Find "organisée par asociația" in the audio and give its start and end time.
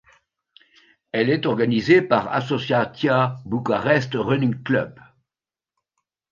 1.45-3.35